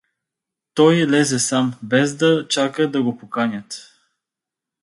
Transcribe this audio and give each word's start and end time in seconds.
Той 0.73 1.05
лезе 1.11 1.39
сам, 1.39 1.67
без 1.81 2.15
да 2.15 2.47
чака 2.47 2.87
даго 2.91 3.17
поканят. 3.17 3.69